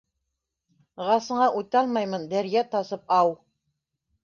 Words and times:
Ғасыңа 1.09 1.51
үтә 1.61 1.79
алмаймын 1.83 2.27
дәръя 2.33 2.65
тасып, 2.75 3.07
ау... 3.21 3.39